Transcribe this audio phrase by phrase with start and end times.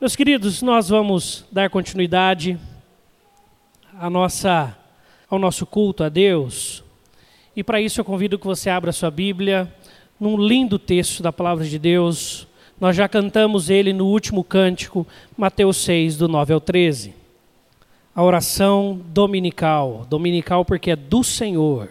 [0.00, 2.58] Meus queridos, nós vamos dar continuidade
[3.98, 4.74] à nossa,
[5.28, 6.82] ao nosso culto a Deus.
[7.54, 9.70] E para isso eu convido que você abra sua Bíblia
[10.18, 12.48] num lindo texto da palavra de Deus.
[12.80, 17.14] Nós já cantamos ele no último cântico, Mateus 6, do 9 ao 13.
[18.14, 21.90] A oração dominical, dominical porque é do Senhor.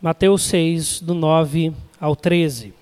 [0.00, 2.72] Mateus 6, do 9 ao 13.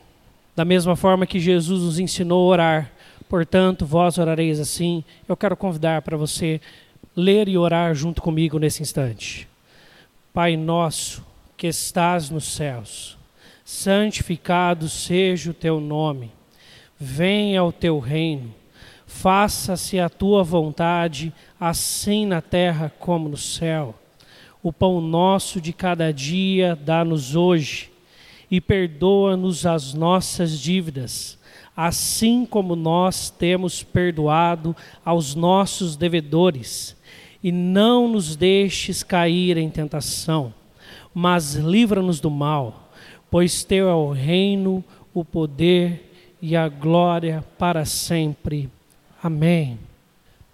[0.55, 2.93] Da mesma forma que Jesus nos ensinou a orar,
[3.29, 5.05] Portanto, vós orareis assim.
[5.29, 6.61] Eu quero convidar para você
[7.15, 9.47] ler e orar junto comigo nesse instante.
[10.33, 11.25] Pai nosso
[11.57, 13.19] que estás nos céus,
[13.65, 16.31] santificado seja o teu nome.
[16.99, 18.55] Venha o teu reino.
[19.07, 23.95] Faça-se a tua vontade, assim na terra como no céu.
[24.63, 27.91] O pão nosso de cada dia dá-nos hoje,
[28.51, 31.38] e perdoa-nos as nossas dívidas
[31.81, 34.75] assim como nós temos perdoado
[35.05, 36.97] aos nossos devedores.
[37.41, 40.53] E não nos deixes cair em tentação,
[41.15, 42.91] mas livra-nos do mal,
[43.31, 44.83] pois teu é o reino,
[45.15, 46.11] o poder
[46.43, 48.69] e a glória para sempre.
[49.23, 49.79] Amém.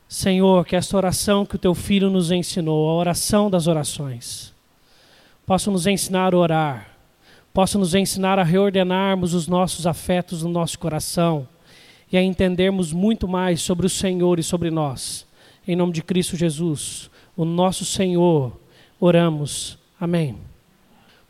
[0.06, 4.52] Senhor, que esta oração que o teu filho nos ensinou, a oração das orações,
[5.46, 6.93] possa nos ensinar a orar
[7.55, 11.47] possa nos ensinar a reordenarmos os nossos afetos no nosso coração
[12.11, 15.24] e a entendermos muito mais sobre o Senhor e sobre nós.
[15.66, 18.58] Em nome de Cristo Jesus, o nosso Senhor,
[18.98, 19.78] oramos.
[20.00, 20.36] Amém.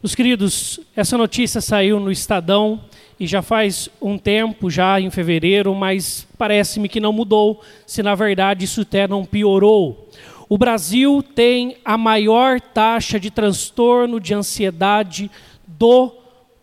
[0.03, 2.81] Meus queridos, essa notícia saiu no Estadão
[3.21, 8.15] e já faz um tempo, já em fevereiro, mas parece-me que não mudou, se na
[8.15, 10.09] verdade isso até não piorou.
[10.49, 15.31] O Brasil tem a maior taxa de transtorno de ansiedade
[15.79, 16.13] do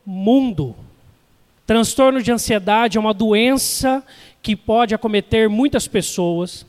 [0.06, 0.76] mundo.
[1.66, 4.04] Transtorno de ansiedade é uma doença
[4.42, 6.66] que pode acometer muitas pessoas.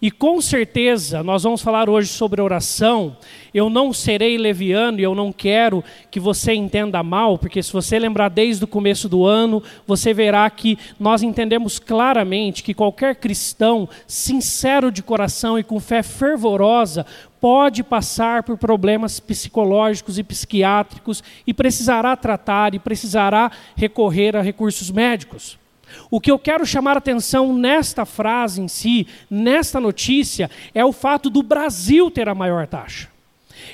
[0.00, 3.16] E com certeza, nós vamos falar hoje sobre oração.
[3.54, 7.98] Eu não serei leviano e eu não quero que você entenda mal, porque se você
[7.98, 13.88] lembrar desde o começo do ano, você verá que nós entendemos claramente que qualquer cristão
[14.06, 17.06] sincero de coração e com fé fervorosa
[17.40, 24.90] pode passar por problemas psicológicos e psiquiátricos e precisará tratar e precisará recorrer a recursos
[24.90, 25.58] médicos.
[26.10, 31.28] O que eu quero chamar atenção nesta frase em si, nesta notícia, é o fato
[31.28, 33.08] do Brasil ter a maior taxa.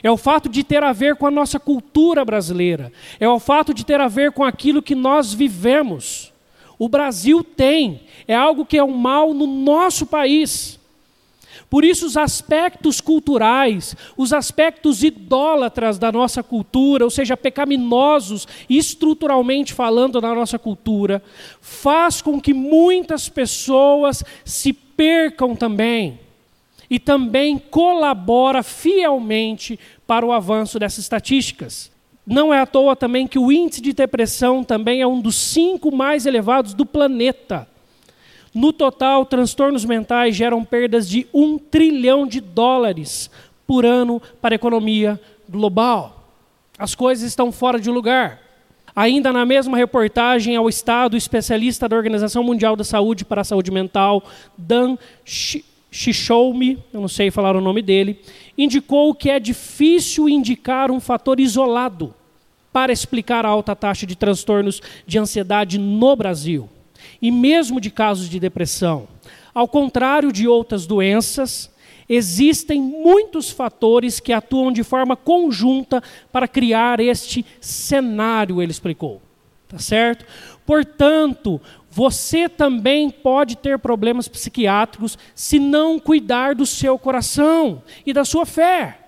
[0.03, 2.93] É o fato de ter a ver com a nossa cultura brasileira.
[3.21, 6.33] É o fato de ter a ver com aquilo que nós vivemos.
[6.79, 8.03] O Brasil tem.
[8.27, 10.81] É algo que é um mal no nosso país.
[11.69, 19.73] Por isso, os aspectos culturais, os aspectos idólatras da nossa cultura, ou seja, pecaminosos estruturalmente
[19.73, 21.23] falando na nossa cultura,
[21.61, 26.21] faz com que muitas pessoas se percam também.
[26.91, 31.91] E também colabora fielmente para o avanço dessas estatísticas.
[32.27, 35.95] Não é à toa também que o índice de depressão também é um dos cinco
[35.95, 37.67] mais elevados do planeta.
[38.55, 43.31] No total, transtornos mentais geram perdas de um trilhão de dólares
[43.67, 45.19] por ano para a economia
[45.49, 46.29] global.
[46.79, 48.41] As coisas estão fora de lugar.
[48.95, 53.45] Ainda na mesma reportagem ao Estado, o especialista da Organização Mundial da Saúde para a
[53.45, 54.23] Saúde Mental,
[54.57, 54.99] Dan
[55.91, 58.21] Shishoume, eu não sei falar o nome dele,
[58.57, 62.15] indicou que é difícil indicar um fator isolado
[62.71, 66.69] para explicar a alta taxa de transtornos de ansiedade no Brasil
[67.21, 69.09] e mesmo de casos de depressão.
[69.55, 71.71] Ao contrário de outras doenças,
[72.09, 79.21] existem muitos fatores que atuam de forma conjunta para criar este cenário, ele explicou.
[79.69, 80.27] Tá certo?
[80.67, 88.25] Portanto, você também pode ter problemas psiquiátricos se não cuidar do seu coração e da
[88.25, 88.99] sua fé.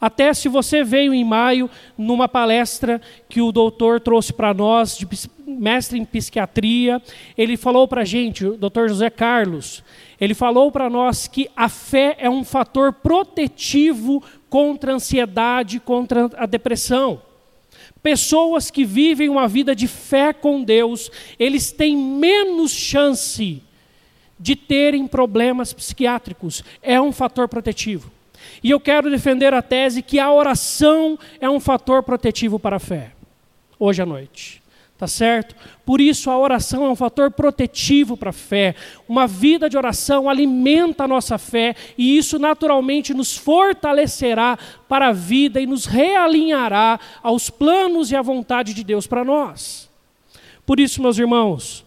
[0.00, 5.06] Até se você veio em maio numa palestra que o doutor trouxe para nós, de
[5.62, 7.00] mestre em psiquiatria,
[7.38, 9.84] ele falou para a gente, o doutor José Carlos,
[10.20, 14.20] ele falou para nós que a fé é um fator protetivo
[14.50, 17.22] contra a ansiedade, contra a depressão.
[18.02, 23.62] Pessoas que vivem uma vida de fé com Deus, eles têm menos chance
[24.40, 26.64] de terem problemas psiquiátricos.
[26.82, 28.10] É um fator protetivo.
[28.64, 32.80] E eu quero defender a tese que a oração é um fator protetivo para a
[32.80, 33.12] fé,
[33.78, 34.61] hoje à noite.
[35.02, 35.56] Tá certo?
[35.84, 38.76] Por isso a oração é um fator protetivo para a fé.
[39.08, 44.56] Uma vida de oração alimenta a nossa fé e isso naturalmente nos fortalecerá
[44.88, 49.90] para a vida e nos realinhará aos planos e à vontade de Deus para nós.
[50.64, 51.84] Por isso, meus irmãos,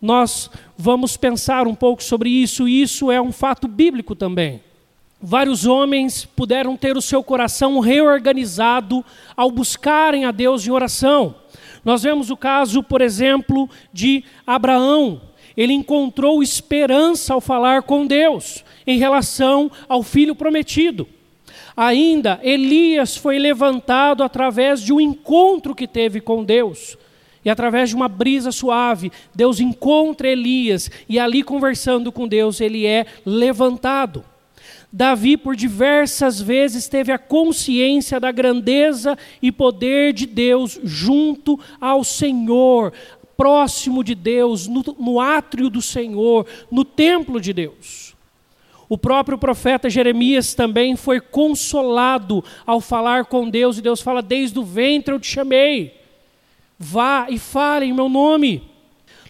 [0.00, 4.62] Nós vamos pensar um pouco sobre isso, e isso é um fato bíblico também.
[5.20, 9.04] Vários homens puderam ter o seu coração reorganizado
[9.36, 11.34] ao buscarem a Deus em oração.
[11.88, 15.22] Nós vemos o caso, por exemplo, de Abraão.
[15.56, 21.08] Ele encontrou esperança ao falar com Deus em relação ao filho prometido.
[21.74, 26.98] Ainda, Elias foi levantado através de um encontro que teve com Deus.
[27.42, 32.84] E através de uma brisa suave, Deus encontra Elias e ali conversando com Deus, ele
[32.84, 34.22] é levantado.
[34.92, 42.02] Davi, por diversas vezes, teve a consciência da grandeza e poder de Deus junto ao
[42.02, 42.92] Senhor,
[43.36, 48.16] próximo de Deus, no, no átrio do Senhor, no templo de Deus.
[48.88, 54.58] O próprio profeta Jeremias também foi consolado ao falar com Deus, e Deus fala: Desde
[54.58, 55.94] o ventre eu te chamei,
[56.78, 58.62] vá e fale em meu nome.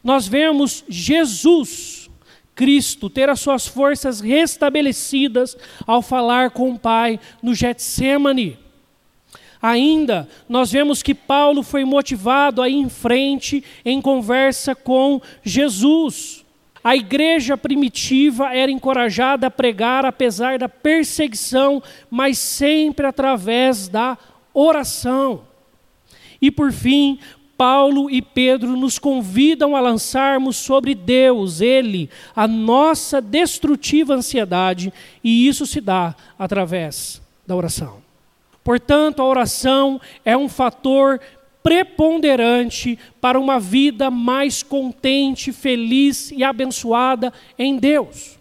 [0.04, 1.97] Nós vemos Jesus
[2.58, 5.56] Cristo ter as suas forças restabelecidas
[5.86, 8.58] ao falar com o Pai no Getsemane.
[9.62, 16.44] Ainda, nós vemos que Paulo foi motivado a ir em frente em conversa com Jesus.
[16.82, 24.18] A igreja primitiva era encorajada a pregar apesar da perseguição, mas sempre através da
[24.52, 25.42] oração.
[26.40, 27.20] E por fim,
[27.58, 34.92] Paulo e Pedro nos convidam a lançarmos sobre Deus, Ele, a nossa destrutiva ansiedade,
[35.24, 37.96] e isso se dá através da oração.
[38.62, 41.20] Portanto, a oração é um fator
[41.60, 48.37] preponderante para uma vida mais contente, feliz e abençoada em Deus.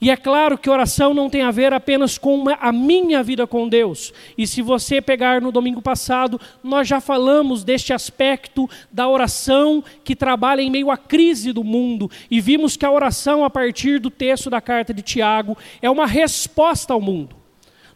[0.00, 3.68] E é claro que oração não tem a ver apenas com a minha vida com
[3.68, 4.14] Deus.
[4.36, 10.16] E se você pegar no domingo passado, nós já falamos deste aspecto da oração que
[10.16, 12.10] trabalha em meio à crise do mundo.
[12.30, 16.06] E vimos que a oração, a partir do texto da carta de Tiago, é uma
[16.06, 17.36] resposta ao mundo.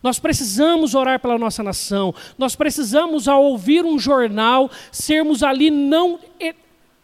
[0.02, 2.14] Nós precisamos orar pela nossa nação.
[2.36, 6.18] Nós precisamos, ao ouvir um jornal, sermos ali não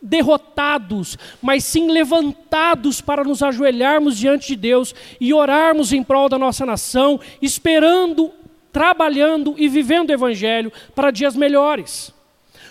[0.02, 6.38] derrotados, mas sim levantados para nos ajoelharmos diante de Deus e orarmos em prol da
[6.38, 8.32] nossa nação, esperando,
[8.72, 12.12] trabalhando e vivendo o Evangelho para dias melhores.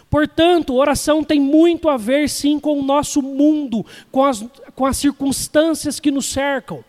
[0.10, 4.44] Portanto, oração tem muito a ver sim com o nosso mundo, com as,
[4.74, 6.84] com as circunstâncias que nos cercam,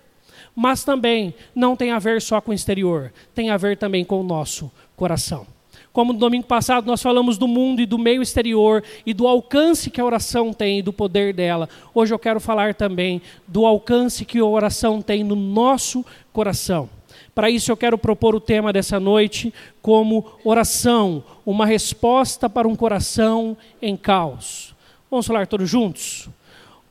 [0.56, 4.20] mas também não tem a ver só com o exterior, tem a ver também com
[4.20, 5.46] o nosso coração.
[5.92, 9.90] Como no domingo passado nós falamos do mundo e do meio exterior e do alcance
[9.90, 14.24] que a oração tem e do poder dela, hoje eu quero falar também do alcance
[14.24, 16.88] que a oração tem no nosso coração.
[17.34, 19.52] Para isso eu quero propor o tema dessa noite
[19.82, 24.74] como oração, uma resposta para um coração em caos.
[25.10, 26.28] Vamos falar todos juntos?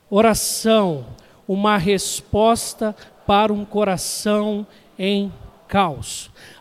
[0.10, 1.06] Oração,
[1.48, 2.96] uma resposta
[3.26, 4.68] para um coração
[4.98, 5.49] em caos.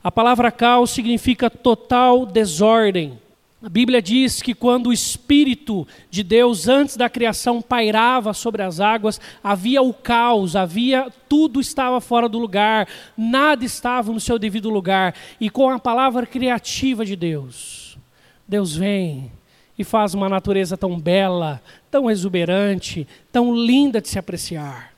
[0.04, 3.18] A palavra caos significa total desordem.
[3.60, 8.78] A Bíblia diz que quando o Espírito de Deus, antes da criação, pairava sobre as
[8.78, 14.70] águas, havia o caos, havia tudo estava fora do lugar, nada estava no seu devido
[14.70, 15.12] lugar.
[15.40, 17.98] E com a palavra criativa de Deus,
[18.46, 19.32] Deus vem
[19.76, 21.60] e faz uma natureza tão bela,
[21.90, 24.92] tão exuberante, tão linda de se apreciar.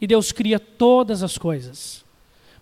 [0.00, 2.03] E Deus cria todas as coisas.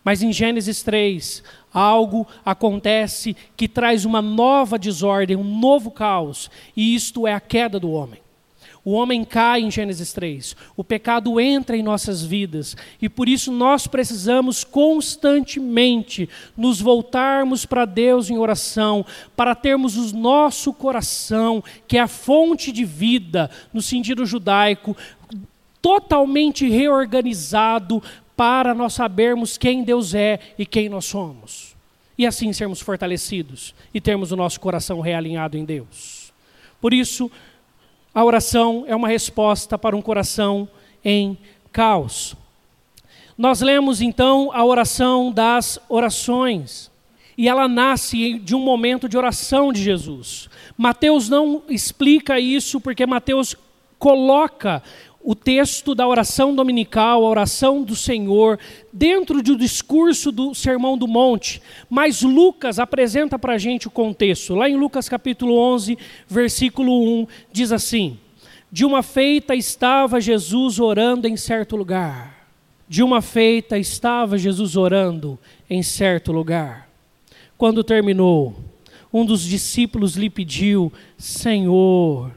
[0.05, 1.43] Mas em Gênesis 3,
[1.73, 7.79] algo acontece que traz uma nova desordem, um novo caos, e isto é a queda
[7.79, 8.21] do homem.
[8.85, 13.53] O homem cai em Gênesis 3, o pecado entra em nossas vidas, e por isso
[13.53, 19.07] nós precisamos constantemente nos voltarmos para Deus em oração,
[19.37, 24.97] para termos o nosso coração, que é a fonte de vida, no sentido judaico,
[25.81, 28.03] totalmente reorganizado
[28.37, 31.77] para nós sabermos quem Deus é e quem nós somos.
[32.17, 36.33] E assim sermos fortalecidos e termos o nosso coração realinhado em Deus.
[36.81, 37.31] Por isso,
[38.15, 40.69] a oração é uma resposta para um coração
[41.05, 41.39] em
[41.73, 42.37] caos.
[43.37, 46.91] Nós lemos então a oração das orações.
[47.37, 50.51] E ela nasce de um momento de oração de Jesus.
[50.77, 53.57] Mateus não explica isso porque Mateus
[53.99, 54.83] coloca
[55.25, 58.59] o texto da oração dominical, a oração do Senhor,
[58.93, 64.55] dentro do discurso do Sermão do Monte, mas Lucas apresenta para a gente o contexto.
[64.55, 68.19] Lá em Lucas capítulo 11, versículo 1, diz assim:
[68.71, 72.43] De uma feita estava Jesus orando em certo lugar.
[72.89, 75.39] De uma feita estava Jesus orando
[75.71, 76.91] em certo lugar.
[77.57, 78.57] Quando terminou,
[79.13, 82.33] um dos discípulos lhe pediu: Senhor,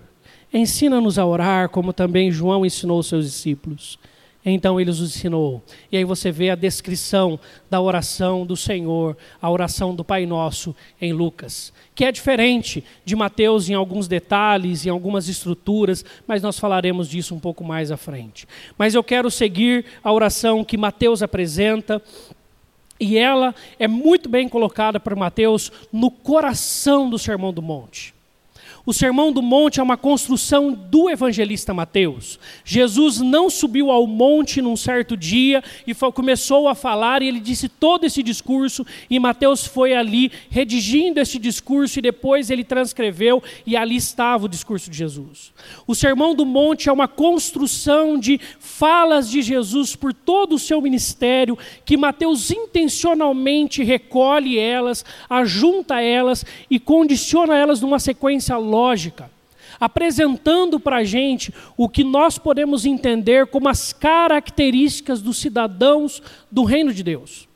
[0.56, 4.00] ensina-nos a orar, como também João ensinou os seus discípulos.
[4.48, 5.64] Então ele os ensinou.
[5.92, 10.76] E aí você vê a descrição da oração do Senhor, a oração do Pai Nosso
[11.02, 16.60] em Lucas, que é diferente de Mateus em alguns detalhes, em algumas estruturas, mas nós
[16.60, 18.48] falaremos disso um pouco mais à frente.
[18.78, 22.00] Mas eu quero seguir a oração que Mateus apresenta,
[23.00, 28.15] e ela é muito bem colocada por Mateus no coração do Sermão do Monte.
[28.86, 32.40] O Sermão do Monte é uma construção do evangelista Mateus.
[32.64, 37.68] Jesus não subiu ao monte num certo dia e começou a falar, e ele disse
[37.68, 43.76] todo esse discurso, e Mateus foi ali redigindo esse discurso, e depois ele transcreveu, e
[43.76, 45.52] ali estava o discurso de Jesus.
[45.88, 50.80] O Sermão do Monte é uma construção de falas de Jesus por todo o seu
[50.80, 59.32] ministério, que Mateus intencionalmente recolhe elas, ajunta elas e condiciona elas numa sequência lógica lógica,
[59.80, 66.64] apresentando para a gente o que nós podemos entender como as características dos cidadãos do
[66.64, 67.48] reino de Deus.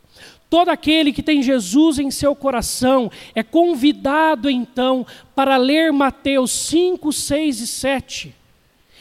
[0.50, 7.14] Todo aquele que tem Jesus em seu coração é convidado então para ler Mateus 5,
[7.14, 8.36] 6 e 7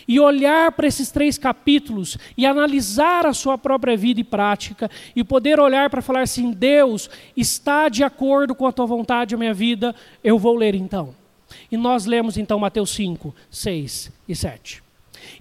[0.06, 5.22] e olhar para esses três capítulos e analisar a sua própria vida e prática e
[5.22, 9.54] poder olhar para falar assim: Deus está de acordo com a tua vontade a minha
[9.54, 9.94] vida,
[10.25, 11.14] eu vou ler então.
[11.71, 14.83] E nós lemos então Mateus 5, 6 e 7.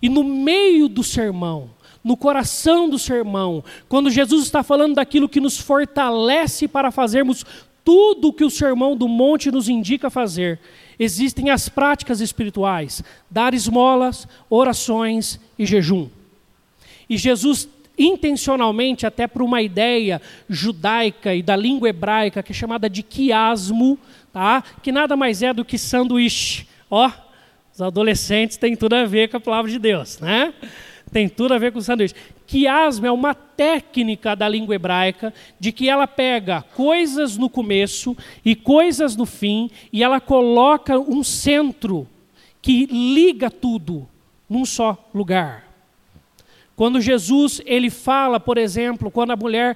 [0.01, 1.69] E no meio do sermão,
[2.03, 7.45] no coração do sermão, quando Jesus está falando daquilo que nos fortalece para fazermos
[7.83, 10.59] tudo o que o sermão do monte nos indica fazer,
[10.99, 16.09] existem as práticas espirituais: dar esmolas, orações e jejum.
[17.09, 22.89] E Jesus intencionalmente até por uma ideia judaica e da língua hebraica que é chamada
[22.89, 23.97] de quiasmo,
[24.31, 24.63] tá?
[24.81, 26.67] que nada mais é do que sanduíche.
[26.89, 27.11] Ó,
[27.73, 30.53] os adolescentes têm tudo a ver com a palavra de Deus, né?
[31.11, 32.15] Tem tudo a ver com sanduíche.
[32.45, 38.55] Quiasmo é uma técnica da língua hebraica de que ela pega coisas no começo e
[38.55, 42.07] coisas no fim e ela coloca um centro
[42.61, 44.07] que liga tudo
[44.49, 45.67] num só lugar.
[46.75, 49.75] Quando Jesus ele fala, por exemplo, quando a mulher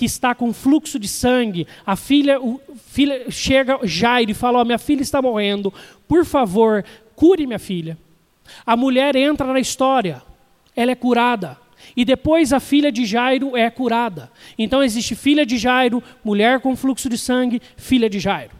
[0.00, 4.64] que está com fluxo de sangue, a filha, o, filha chega Jairo e fala: oh,
[4.64, 5.70] minha filha está morrendo,
[6.08, 6.82] por favor,
[7.14, 7.98] cure minha filha.
[8.64, 10.22] A mulher entra na história,
[10.74, 11.58] ela é curada.
[11.94, 14.32] E depois a filha de Jairo é curada.
[14.56, 18.52] Então existe filha de Jairo, mulher com fluxo de sangue, filha de Jairo.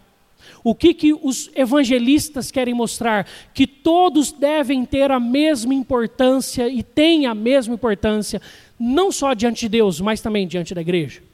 [0.62, 3.26] O que, que os evangelistas querem mostrar?
[3.54, 8.42] Que todos devem ter a mesma importância e têm a mesma importância,
[8.78, 11.29] não só diante de Deus, mas também diante da igreja.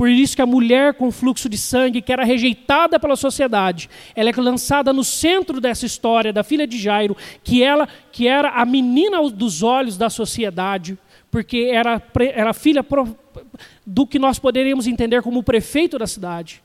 [0.00, 4.30] Por isso que a mulher com fluxo de sangue, que era rejeitada pela sociedade, ela
[4.30, 7.14] é lançada no centro dessa história da filha de Jairo,
[7.44, 10.98] que ela que era a menina dos olhos da sociedade,
[11.30, 12.02] porque era,
[12.32, 12.82] era filha
[13.84, 16.62] do que nós poderíamos entender como o prefeito da cidade.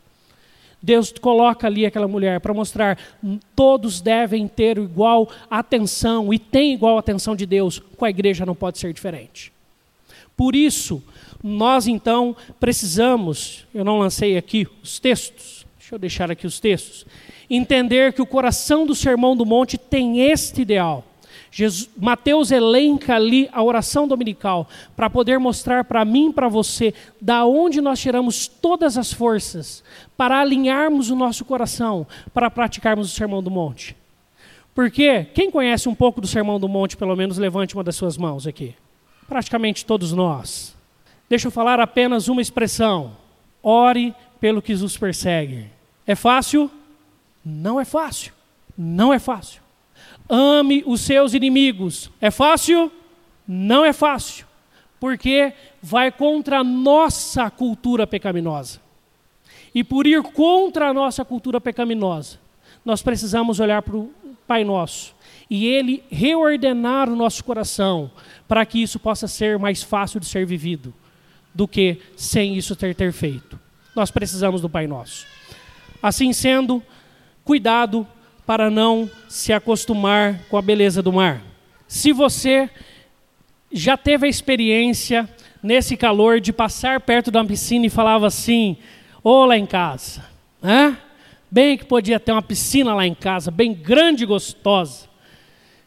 [0.81, 2.97] Deus coloca ali aquela mulher para mostrar
[3.53, 8.55] todos devem ter igual atenção e tem igual atenção de Deus, com a igreja não
[8.55, 9.51] pode ser diferente.
[10.37, 11.03] Por isso,
[11.47, 17.05] nós então precisamos, eu não lancei aqui os textos, deixa eu deixar aqui os textos,
[17.47, 21.05] entender que o coração do Sermão do Monte tem este ideal.
[21.51, 27.45] Jesus, Mateus elenca ali a oração dominical para poder mostrar para mim para você da
[27.45, 29.83] onde nós tiramos todas as forças
[30.17, 33.95] para alinharmos o nosso coração para praticarmos o Sermão do Monte.
[34.73, 38.17] Porque quem conhece um pouco do Sermão do Monte, pelo menos levante uma das suas
[38.17, 38.73] mãos aqui.
[39.27, 40.74] Praticamente todos nós.
[41.27, 43.17] Deixa eu falar apenas uma expressão:
[43.61, 45.65] ore pelo que os persegue.
[46.05, 46.69] É fácil?
[47.43, 48.33] Não é fácil.
[48.77, 49.61] Não é fácil.
[50.29, 52.11] Ame os seus inimigos.
[52.21, 52.91] É fácil?
[53.47, 54.45] Não é fácil.
[54.99, 58.79] Porque vai contra a nossa cultura pecaminosa.
[59.73, 62.39] E por ir contra a nossa cultura pecaminosa,
[62.83, 64.11] nós precisamos olhar para o
[64.47, 65.13] Pai Nosso
[65.49, 68.09] e Ele reordenar o nosso coração
[68.47, 70.93] para que isso possa ser mais fácil de ser vivido
[71.55, 73.57] do que sem isso ter, ter feito.
[73.95, 75.25] Nós precisamos do Pai Nosso.
[76.03, 76.83] Assim sendo,
[77.45, 78.05] cuidado
[78.45, 81.41] para não se acostumar com a beleza do mar.
[81.87, 82.69] Se você
[83.71, 85.29] já teve a experiência
[85.63, 88.77] nesse calor de passar perto de uma piscina e falava assim:
[89.23, 90.23] Ô oh, lá em casa,
[90.61, 90.97] né?
[91.49, 95.07] Bem que podia ter uma piscina lá em casa, bem grande e gostosa.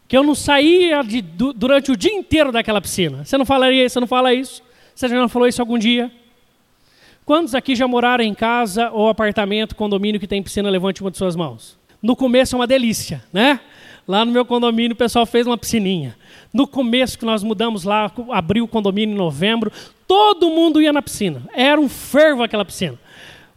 [0.09, 3.25] Que eu não saía de, durante o dia inteiro daquela piscina.
[3.25, 3.93] Você não falaria isso?
[3.93, 4.63] Você não fala isso?
[4.99, 6.11] Você já não falou isso algum dia?
[7.25, 10.69] Quantos aqui já moraram em casa ou apartamento, condomínio que tem piscina?
[10.69, 11.79] Levante uma de suas mãos.
[12.03, 13.61] No começo é uma delícia, né?
[14.09, 16.17] Lá no meu condomínio o pessoal fez uma piscininha.
[16.53, 19.71] No começo que nós mudamos lá, abriu o condomínio em novembro,
[20.05, 21.45] todo mundo ia na piscina.
[21.53, 22.99] Era um fervo aquela piscina.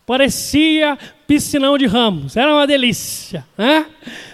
[0.05, 0.95] Parecia
[1.25, 3.47] piscinão de ramos, era uma delícia.
[3.57, 3.87] Né?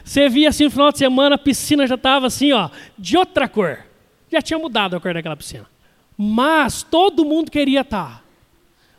[0.03, 3.47] Você via assim no final de semana, a piscina já estava assim, ó, de outra
[3.47, 3.85] cor.
[4.29, 5.65] Já tinha mudado a cor daquela piscina.
[6.17, 8.23] Mas todo mundo queria estar.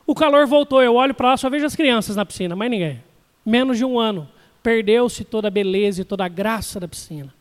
[0.06, 3.02] O calor voltou, eu olho para lá, só vejo as crianças na piscina, mais ninguém.
[3.44, 4.28] Menos de um ano,
[4.62, 7.34] perdeu-se toda a beleza e toda a graça da piscina.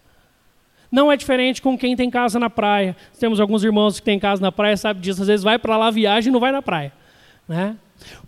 [0.92, 2.96] Não é diferente com quem tem casa na praia.
[3.20, 5.22] Temos alguns irmãos que têm casa na praia, sabe disso.
[5.22, 6.94] Às vezes vai para lá viagem e não vai na praia.
[7.48, 7.76] Né?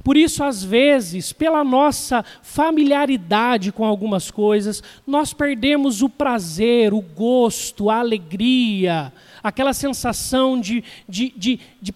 [0.04, 7.02] Por isso, às vezes, pela nossa familiaridade com algumas coisas, nós perdemos o prazer, o
[7.02, 11.94] gosto, a alegria, aquela sensação de, de, de, de,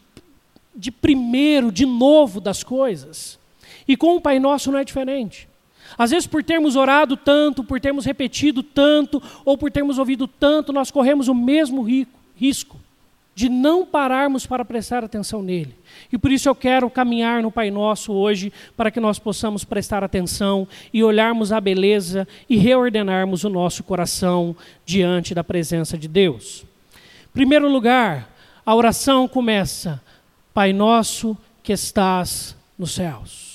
[0.75, 3.39] de primeiro, de novo das coisas.
[3.87, 5.47] E com o Pai Nosso não é diferente.
[5.97, 10.73] Às vezes, por termos orado tanto, por termos repetido tanto, ou por termos ouvido tanto,
[10.73, 11.85] nós corremos o mesmo
[12.35, 12.82] risco
[13.35, 15.75] de não pararmos para prestar atenção nele.
[16.11, 20.03] E por isso eu quero caminhar no Pai Nosso hoje, para que nós possamos prestar
[20.03, 26.65] atenção e olharmos a beleza e reordenarmos o nosso coração diante da presença de Deus.
[27.25, 28.29] Em primeiro lugar,
[28.65, 30.01] a oração começa:
[30.53, 33.53] Pai Nosso que estás nos céus.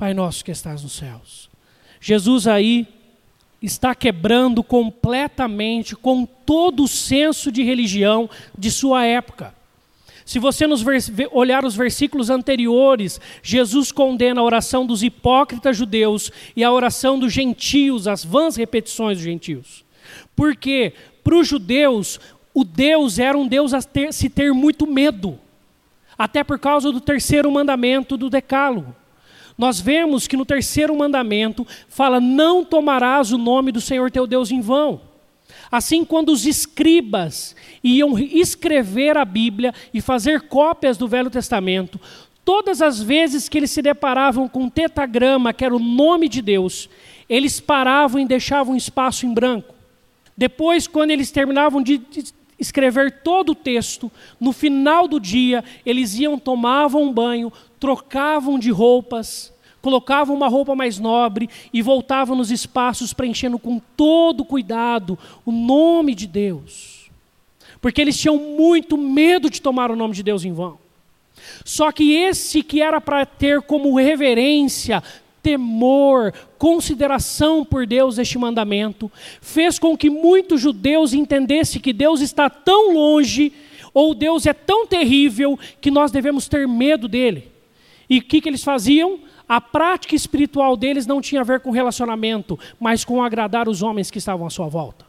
[0.00, 1.50] Pai nosso que estás nos céus.
[2.00, 2.88] Jesus aí
[3.62, 9.54] está quebrando completamente com todo o senso de religião de sua época.
[10.24, 10.84] Se você nos
[11.32, 17.32] olhar os versículos anteriores, Jesus condena a oração dos hipócritas judeus e a oração dos
[17.32, 19.84] gentios, as vãs repetições dos gentios.
[20.36, 20.92] Porque
[21.24, 22.20] para os judeus,
[22.54, 25.38] o Deus era um Deus a ter, se ter muito medo,
[26.16, 28.94] até por causa do terceiro mandamento do Decálogo
[29.60, 34.50] nós vemos que no terceiro mandamento fala: Não tomarás o nome do Senhor teu Deus
[34.50, 35.02] em vão.
[35.70, 42.00] Assim, quando os escribas iam escrever a Bíblia e fazer cópias do Velho Testamento,
[42.42, 46.40] todas as vezes que eles se deparavam com um tetagrama, que era o nome de
[46.40, 46.88] Deus,
[47.28, 49.74] eles paravam e deixavam um espaço em branco.
[50.34, 52.00] Depois, quando eles terminavam de
[52.60, 58.70] escrever todo o texto, no final do dia, eles iam, tomavam um banho, trocavam de
[58.70, 65.50] roupas, colocavam uma roupa mais nobre e voltavam nos espaços preenchendo com todo cuidado o
[65.50, 67.10] nome de Deus.
[67.80, 70.78] Porque eles tinham muito medo de tomar o nome de Deus em vão.
[71.64, 75.02] Só que esse que era para ter como reverência,
[75.42, 82.50] temor, consideração por Deus este mandamento, fez com que muitos judeus entendessem que Deus está
[82.50, 83.50] tão longe,
[83.94, 87.50] ou Deus é tão terrível, que nós devemos ter medo dele.
[88.10, 89.20] E o que, que eles faziam?
[89.48, 94.10] A prática espiritual deles não tinha a ver com relacionamento, mas com agradar os homens
[94.10, 95.06] que estavam à sua volta.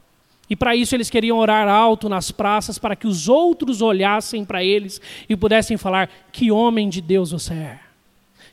[0.50, 4.64] E para isso eles queriam orar alto nas praças, para que os outros olhassem para
[4.64, 7.80] eles e pudessem falar: Que homem de Deus você é,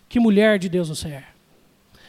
[0.09, 1.38] que mulher de Deus você é.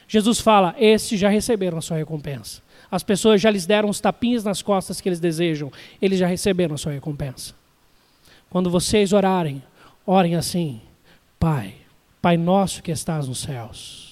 [0.10, 2.62] Jesus fala: Estes já receberam a sua recompensa.
[2.92, 6.74] As pessoas já lhes deram os tapinhas nas costas que eles desejam, eles já receberam
[6.74, 7.54] a sua recompensa.
[8.50, 9.62] Quando vocês orarem,
[10.08, 10.82] orem assim:
[11.40, 11.76] Pai,
[12.20, 14.10] Pai nosso que estás nos céus.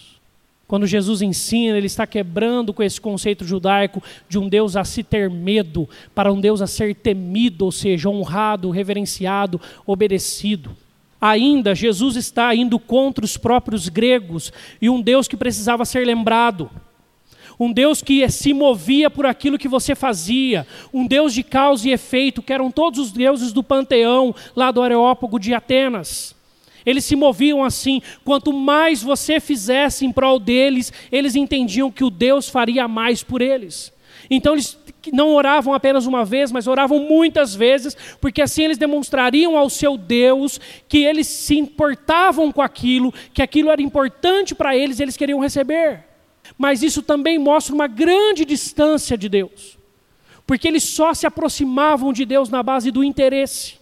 [0.67, 5.01] Quando Jesus ensina, ele está quebrando com esse conceito judaico de um Deus a se
[5.01, 10.75] ter medo, para um Deus a ser temido, ou seja, honrado, reverenciado, obedecido.
[11.19, 16.69] Ainda, Jesus está indo contra os próprios gregos e um Deus que precisava ser lembrado.
[17.59, 21.91] Um Deus que se movia por aquilo que você fazia, um Deus de causa e
[21.91, 26.35] efeito, que eram todos os deuses do panteão lá do Areópago de Atenas.
[26.85, 28.01] Eles se moviam assim.
[28.23, 33.41] Quanto mais você fizesse em prol deles, eles entendiam que o Deus faria mais por
[33.41, 33.91] eles.
[34.29, 34.77] Então eles
[35.11, 39.97] não oravam apenas uma vez, mas oravam muitas vezes, porque assim eles demonstrariam ao seu
[39.97, 45.39] Deus que eles se importavam com aquilo, que aquilo era importante para eles, eles queriam
[45.39, 46.03] receber.
[46.57, 49.77] Mas isso também mostra uma grande distância de Deus,
[50.45, 53.75] porque eles só se aproximavam de Deus na base do interesse.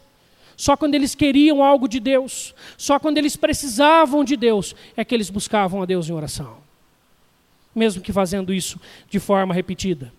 [0.58, 5.14] Só quando eles queriam algo de Deus, só quando eles precisavam de Deus, é que
[5.14, 6.58] eles buscavam a Deus em oração.
[7.74, 8.80] Mesmo que fazendo isso
[9.10, 10.14] de forma repetida.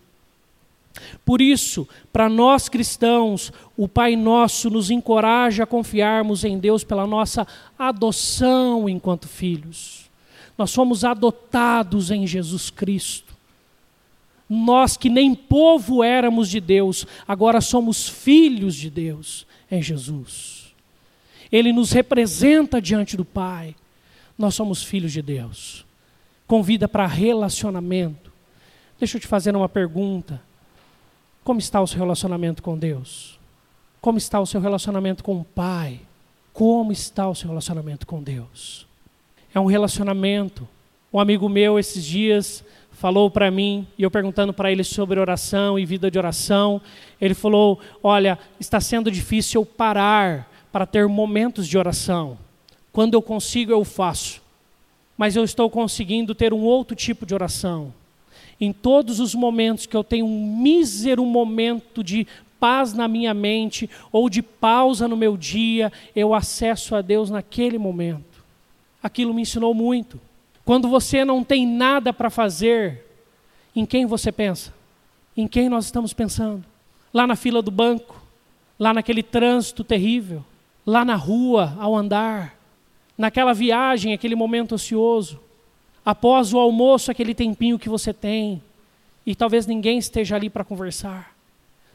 [1.24, 7.06] Por isso, para nós cristãos, o Pai Nosso nos encoraja a confiarmos em Deus pela
[7.06, 7.46] nossa
[7.78, 10.10] adoção enquanto filhos.
[10.56, 13.34] Nós somos adotados em Jesus Cristo.
[14.48, 20.74] Nós que nem povo éramos de Deus, agora somos filhos de Deus em Jesus.
[21.50, 23.74] Ele nos representa diante do Pai.
[24.38, 25.84] Nós somos filhos de Deus.
[26.46, 28.32] Convida para relacionamento.
[28.98, 30.40] Deixa eu te fazer uma pergunta.
[31.46, 33.38] Como está o seu relacionamento com Deus?
[34.00, 36.00] Como está o seu relacionamento com o Pai?
[36.52, 38.84] Como está o seu relacionamento com Deus?
[39.54, 40.66] É um relacionamento.
[41.12, 45.78] Um amigo meu, esses dias, falou para mim, e eu perguntando para ele sobre oração
[45.78, 46.82] e vida de oração,
[47.20, 52.36] ele falou: Olha, está sendo difícil eu parar para ter momentos de oração.
[52.92, 54.42] Quando eu consigo, eu faço.
[55.16, 57.94] Mas eu estou conseguindo ter um outro tipo de oração.
[58.60, 62.26] Em todos os momentos que eu tenho um mísero momento de
[62.58, 67.78] paz na minha mente ou de pausa no meu dia, eu acesso a Deus naquele
[67.78, 68.44] momento.
[69.02, 70.20] Aquilo me ensinou muito.
[70.64, 73.04] Quando você não tem nada para fazer,
[73.74, 74.74] em quem você pensa?
[75.36, 76.64] Em quem nós estamos pensando?
[77.12, 78.20] Lá na fila do banco,
[78.78, 80.44] lá naquele trânsito terrível,
[80.84, 82.58] lá na rua, ao andar,
[83.16, 85.40] naquela viagem, aquele momento ocioso,
[86.06, 88.62] após o almoço, aquele tempinho que você tem,
[89.26, 91.36] e talvez ninguém esteja ali para conversar.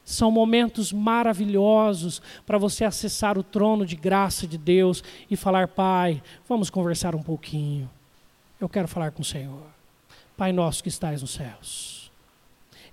[0.05, 6.21] São momentos maravilhosos para você acessar o trono de graça de Deus e falar: Pai,
[6.49, 7.89] vamos conversar um pouquinho
[8.61, 9.63] eu quero falar com o Senhor.
[10.37, 12.11] Pai nosso que estás nos céus.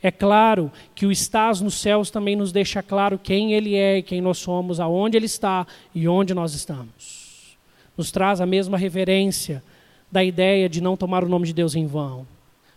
[0.02, 4.20] É claro que o estás nos céus também nos deixa claro quem Ele é, quem
[4.20, 7.58] nós somos, aonde Ele está e onde nós estamos.
[7.96, 9.62] Nos traz a mesma reverência
[10.10, 12.26] da ideia de não tomar o nome de Deus em vão.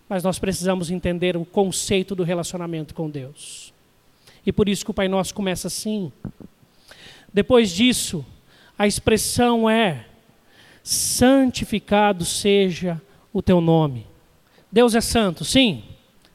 [0.08, 3.74] Mas nós precisamos entender o conceito do relacionamento com Deus.
[4.46, 6.12] E por isso que o Pai Nosso começa assim.
[7.34, 8.26] Depois disso,
[8.78, 10.06] a expressão é
[10.84, 14.06] santificado seja o teu nome.
[14.72, 15.84] Deus é santo, sim.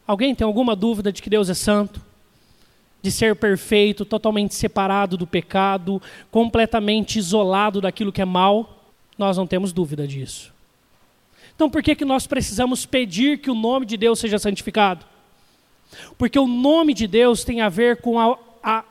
[0.06, 2.00] Alguém tem alguma dúvida de que Deus é santo?
[3.02, 8.84] De ser perfeito, totalmente separado do pecado, completamente isolado daquilo que é mal?
[9.18, 10.55] Nós não temos dúvida disso.
[11.56, 15.04] Então por que, que nós precisamos pedir que o nome de Deus seja santificado?
[16.16, 18.84] Porque o nome de Deus tem a ver com a, a,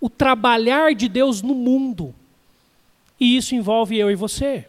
[0.00, 2.14] o trabalhar de Deus no mundo.
[3.18, 4.66] E isso envolve eu e você.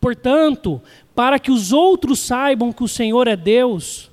[0.00, 0.80] Portanto,
[1.14, 4.10] para que os outros saibam que o Senhor é Deus,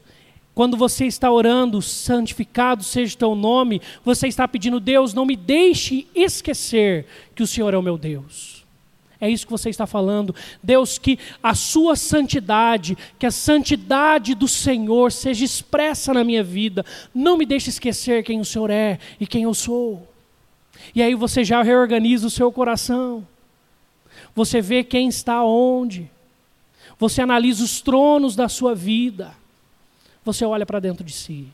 [0.54, 5.36] quando você está orando, santificado seja o teu nome, você está pedindo, Deus, não me
[5.36, 8.57] deixe esquecer que o Senhor é o meu Deus.
[9.20, 10.36] É isso que você está falando.
[10.62, 16.86] Deus, que a sua santidade, que a santidade do Senhor seja expressa na minha vida.
[17.14, 20.08] Não me deixe esquecer quem o Senhor é e quem eu sou.
[20.94, 23.28] E aí você já reorganiza o seu coração.
[24.36, 26.10] Você vê quem está onde.
[27.00, 29.34] Você analisa os tronos da sua vida.
[30.24, 31.48] Você olha para dentro de si.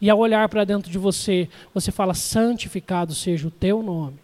[0.00, 4.18] E ao olhar para dentro de você, você fala: santificado seja o teu nome.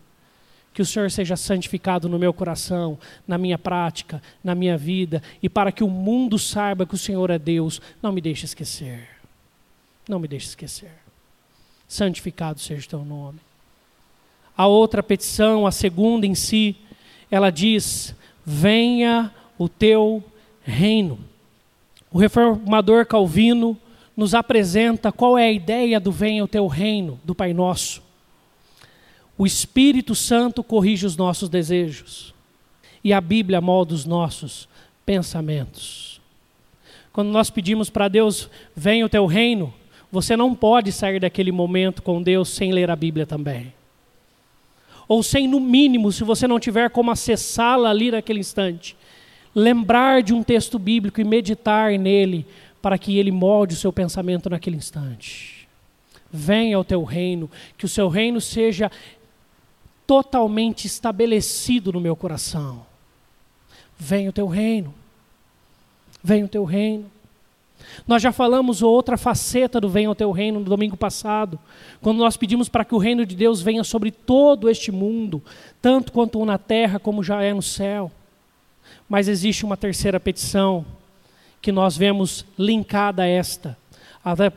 [0.76, 5.48] Que o Senhor seja santificado no meu coração, na minha prática, na minha vida, e
[5.48, 9.08] para que o mundo saiba que o Senhor é Deus, não me deixe esquecer.
[10.06, 10.92] Não me deixe esquecer.
[11.88, 13.38] Santificado seja o teu nome.
[14.54, 16.76] A outra petição, a segunda em si,
[17.30, 20.22] ela diz: Venha o teu
[20.62, 21.18] reino.
[22.12, 23.78] O reformador Calvino
[24.14, 28.04] nos apresenta qual é a ideia do Venha o teu reino, do Pai Nosso.
[29.38, 32.34] O Espírito Santo corrige os nossos desejos
[33.04, 34.68] e a Bíblia molda os nossos
[35.04, 36.20] pensamentos.
[37.12, 39.72] Quando nós pedimos para Deus, venha o teu reino,
[40.10, 43.72] você não pode sair daquele momento com Deus sem ler a Bíblia também
[45.08, 48.96] ou sem, no mínimo, se você não tiver como acessá-la ali naquele instante,
[49.54, 52.46] lembrar de um texto bíblico e meditar nele
[52.82, 55.68] para que ele molde o seu pensamento naquele instante.
[56.30, 58.90] Venha ao teu reino, que o seu reino seja
[60.06, 62.86] totalmente estabelecido no meu coração.
[63.98, 64.94] Venha o teu reino.
[66.22, 67.10] Venha o teu reino.
[68.06, 71.58] Nós já falamos outra faceta do Venha ao Teu Reino no domingo passado,
[72.00, 75.42] quando nós pedimos para que o reino de Deus venha sobre todo este mundo,
[75.80, 78.10] tanto quanto na terra como já é no céu.
[79.08, 80.84] Mas existe uma terceira petição
[81.60, 83.76] que nós vemos linkada a esta.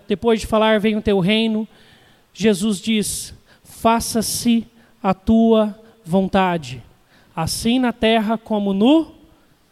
[0.07, 1.67] Depois de falar Venha o Teu Reino,
[2.33, 3.33] Jesus diz:
[3.63, 4.65] Faça-se
[5.01, 6.83] a tua vontade,
[7.35, 9.13] assim na terra como no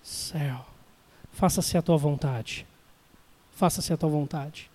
[0.01, 0.65] céu.
[1.31, 2.67] Faça-se a tua vontade
[3.57, 4.69] faça-se a tua vontade.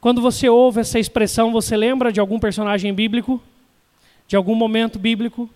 [0.00, 3.40] Quando você ouve essa expressão, você lembra de algum personagem bíblico?
[4.26, 5.48] De algum momento bíblico?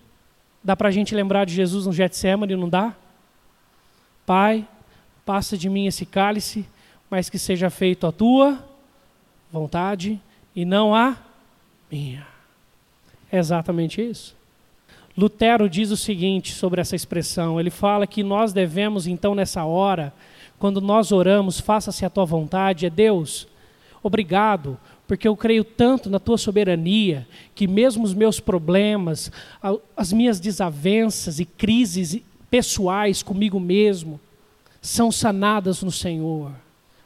[0.63, 2.95] Dá para a gente lembrar de Jesus no Getsemane, não dá?
[4.27, 4.69] Pai,
[5.25, 6.67] passa de mim esse cálice,
[7.09, 8.63] mas que seja feito a tua
[9.51, 10.21] vontade
[10.55, 11.17] e não a
[11.91, 12.32] minha.
[13.33, 14.37] É exatamente isso.
[15.16, 20.12] Lutero diz o seguinte sobre essa expressão: ele fala que nós devemos, então, nessa hora,
[20.59, 23.49] quando nós oramos, faça-se a tua vontade, é Deus,
[24.03, 29.33] obrigado, porque eu creio tanto na tua soberania, que mesmo os meus problemas,
[29.97, 34.21] as minhas desavenças e crises pessoais comigo mesmo,
[34.81, 36.53] são sanadas no Senhor.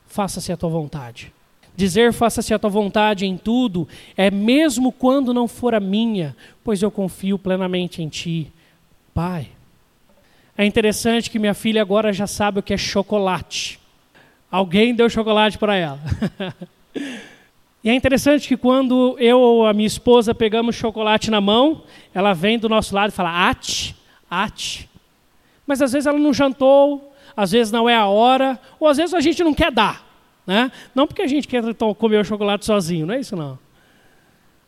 [0.06, 1.32] Faça-se a tua vontade.
[1.76, 3.86] Dizer faça-se a tua vontade em tudo
[4.16, 6.34] é mesmo quando não for a minha,
[6.64, 8.50] pois eu confio plenamente em ti,
[9.12, 9.48] Pai.
[10.56, 13.78] É interessante que minha filha agora já sabe o que é chocolate.
[14.50, 16.00] Alguém deu chocolate para ela.
[17.84, 21.82] e é interessante que quando eu ou a minha esposa pegamos chocolate na mão,
[22.14, 23.94] ela vem do nosso lado e fala: "Ate,
[24.30, 24.88] ate".
[25.66, 29.12] Mas às vezes ela não jantou, às vezes não é a hora, ou às vezes
[29.12, 30.05] a gente não quer dar.
[30.46, 30.70] Né?
[30.94, 31.62] Não porque a gente quer
[31.98, 33.58] comer o chocolate sozinho, não é isso não.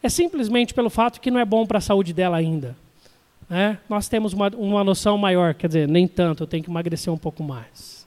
[0.02, 2.76] É simplesmente pelo fato que não é bom para a saúde dela ainda.
[3.48, 3.78] Né?
[3.88, 7.18] Nós temos uma, uma noção maior, quer dizer, nem tanto, eu tenho que emagrecer um
[7.18, 8.06] pouco mais.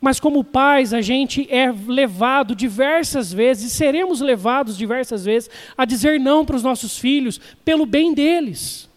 [0.00, 5.84] Mas como pais, a gente é levado diversas vezes, e seremos levados diversas vezes, a
[5.84, 8.88] dizer não para os nossos filhos, pelo bem deles.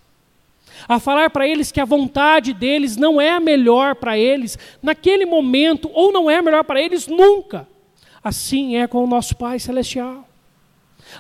[0.88, 5.26] A falar para eles que a vontade deles não é a melhor para eles naquele
[5.26, 7.68] momento, ou não é a melhor para eles nunca.
[8.24, 10.28] Assim é com o nosso Pai Celestial.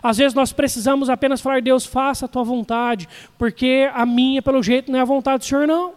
[0.01, 4.63] Às vezes nós precisamos apenas falar, Deus, faça a tua vontade, porque a minha, pelo
[4.63, 5.93] jeito, não é a vontade do Senhor, não.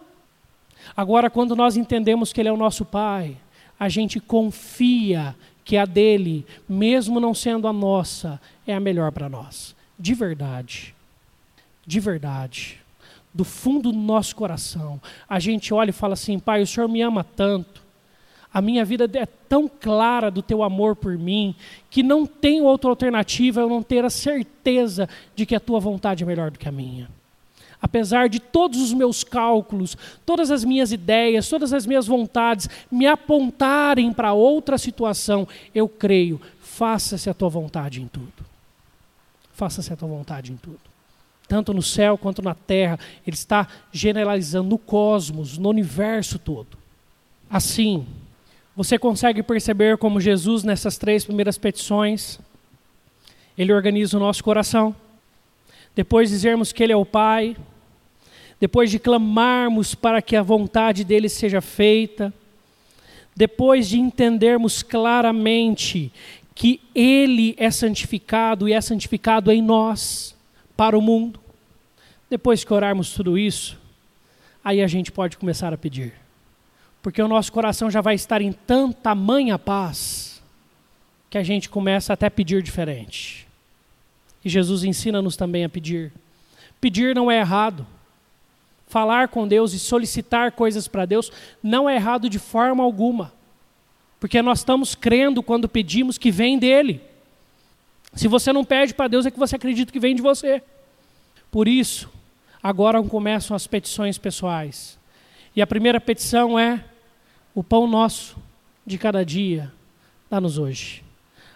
[0.95, 3.37] Agora, quando nós entendemos que Ele é o nosso Pai,
[3.79, 9.29] a gente confia que a dele, mesmo não sendo a nossa, é a melhor para
[9.29, 9.75] nós.
[9.97, 10.95] De verdade.
[11.85, 12.79] De verdade.
[13.33, 17.01] Do fundo do nosso coração, a gente olha e fala assim: Pai, o Senhor me
[17.01, 17.83] ama tanto
[18.53, 21.55] a minha vida é tão clara do teu amor por mim
[21.89, 26.23] que não tem outra alternativa eu não ter a certeza de que a tua vontade
[26.23, 27.09] é melhor do que a minha.
[27.79, 33.05] Apesar de todos os meus cálculos, todas as minhas ideias, todas as minhas vontades me
[33.05, 38.33] apontarem para outra situação, eu creio, faça-se a tua vontade em tudo.
[39.53, 40.79] Faça-se a tua vontade em tudo.
[41.47, 46.77] Tanto no céu quanto na terra, ele está generalizando no cosmos, no universo todo.
[47.49, 48.05] Assim,
[48.77, 52.39] você consegue perceber como Jesus, nessas três primeiras petições,
[53.57, 54.95] ele organiza o nosso coração.
[55.95, 57.57] Depois de dizermos que Ele é o Pai,
[58.59, 62.31] depois de clamarmos para que a vontade dele seja feita,
[63.35, 66.13] depois de entendermos claramente
[66.53, 70.35] que Ele é santificado e é santificado em nós,
[70.75, 71.39] para o mundo,
[72.29, 73.75] depois que orarmos tudo isso,
[74.63, 76.26] aí a gente pode começar a pedir
[77.01, 80.41] porque o nosso coração já vai estar em tanta tamanha paz
[81.29, 83.47] que a gente começa até a pedir diferente.
[84.43, 86.11] E Jesus ensina-nos também a pedir.
[86.79, 87.85] Pedir não é errado.
[88.87, 91.31] Falar com Deus e solicitar coisas para Deus
[91.61, 93.33] não é errado de forma alguma.
[94.19, 97.01] Porque nós estamos crendo quando pedimos que vem dele.
[98.13, 100.63] Se você não pede para Deus, é que você acredita que vem de você.
[101.51, 102.09] Por isso,
[102.63, 104.96] agora começam as petições pessoais.
[105.57, 106.85] E a primeira petição é:
[107.55, 108.37] o pão nosso
[108.85, 109.71] de cada dia,
[110.29, 111.03] dá-nos hoje.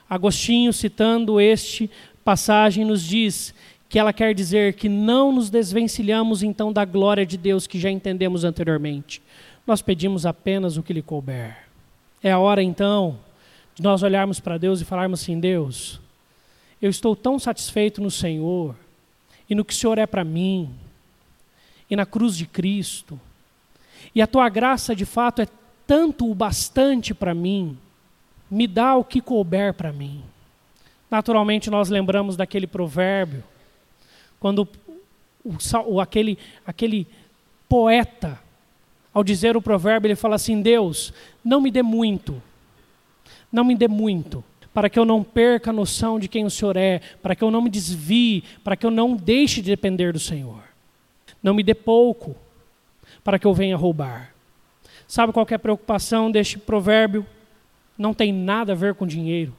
[0.10, 1.88] Agostinho, citando este
[2.24, 3.54] passagem, nos diz
[3.88, 7.92] que ela quer dizer que não nos desvencilhamos então da glória de Deus que já
[7.92, 9.22] entendemos anteriormente.
[9.68, 11.56] Nós pedimos apenas o que lhe couber.
[12.24, 13.20] É a hora então
[13.76, 16.02] de nós olharmos para Deus e falarmos assim: Deus,
[16.82, 18.76] eu estou tão satisfeito no Senhor
[19.48, 20.74] e no que o Senhor é para mim
[21.88, 23.20] e na cruz de Cristo.
[24.14, 25.48] E a tua graça de fato é
[25.88, 27.78] tanto o bastante para mim,
[28.50, 30.22] me dá o que couber para mim.
[31.10, 33.44] Naturalmente, nós lembramos daquele provérbio,
[34.40, 34.68] quando
[35.44, 35.54] o,
[35.86, 37.08] o, aquele, aquele
[37.68, 38.40] poeta,
[39.14, 42.42] ao dizer o provérbio, ele fala assim: Deus, não me dê muito,
[43.52, 44.44] não me dê muito,
[44.74, 47.52] para que eu não perca a noção de quem o Senhor é, para que eu
[47.52, 50.64] não me desvie, para que eu não deixe de depender do Senhor.
[51.44, 52.36] Não me dê pouco,
[53.24, 54.34] para que eu venha roubar.
[55.08, 57.26] Sabe qual é a preocupação deste provérbio?
[57.98, 59.54] Não tem nada a ver com dinheiro.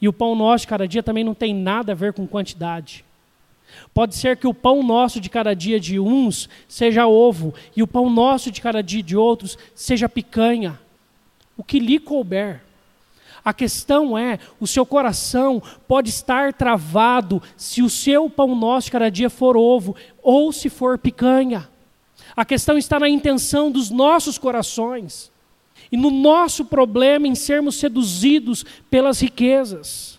[0.00, 3.04] E o pão nosso de cada dia também não tem nada a ver com quantidade.
[3.92, 7.86] Pode ser que o pão nosso de cada dia de uns seja ovo, e o
[7.86, 10.78] pão nosso de cada dia de outros seja picanha.
[11.56, 12.62] O que lhe couber.
[13.44, 18.92] A questão é: o seu coração pode estar travado se o seu pão nosso de
[18.92, 21.68] cada dia for ovo ou se for picanha.
[22.36, 25.32] A questão está na intenção dos nossos corações
[25.90, 30.18] e no nosso problema em sermos seduzidos pelas riquezas.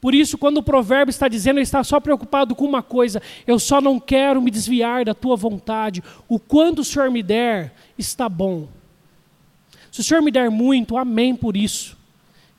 [0.00, 3.58] Por isso, quando o provérbio está dizendo, ele está só preocupado com uma coisa: eu
[3.58, 6.02] só não quero me desviar da tua vontade.
[6.28, 8.66] O quanto o Senhor me der, está bom.
[9.92, 11.96] Se o Senhor me der muito, amém por isso.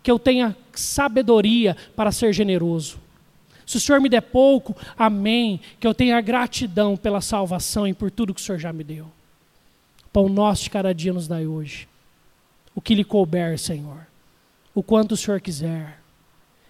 [0.03, 3.02] que eu tenha sabedoria para ser generoso.
[3.65, 5.59] Se o Senhor me der pouco, amém.
[5.79, 9.07] Que eu tenha gratidão pela salvação e por tudo que o Senhor já me deu.
[10.11, 11.87] Pão nosso de cada dia nos dai hoje.
[12.75, 14.07] O que lhe couber, Senhor.
[14.73, 15.99] O quanto o Senhor quiser.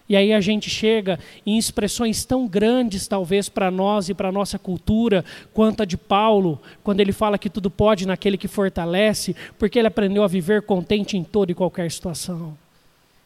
[0.06, 4.32] E aí a gente chega em expressões tão grandes, talvez, para nós e para a
[4.32, 9.34] nossa cultura, quanto a de Paulo, quando ele fala que tudo pode naquele que fortalece,
[9.58, 12.56] porque ele aprendeu a viver contente em toda e qualquer situação.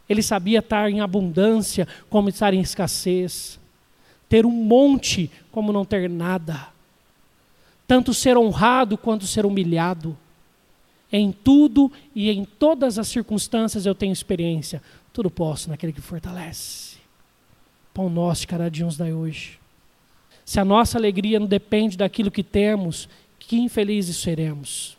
[0.08, 3.58] Ele sabia estar em abundância, como estar em escassez.
[4.28, 6.68] Ter um monte, como não ter nada.
[7.86, 10.16] Tanto ser honrado quanto ser humilhado.
[11.10, 14.82] Em tudo e em todas as circunstâncias eu tenho experiência.
[15.12, 16.98] Tudo posso naquele que fortalece.
[17.94, 19.58] Pão nosso de cada dia nos dai hoje.
[20.44, 24.97] Se a nossa alegria não depende daquilo que temos, que infelizes seremos.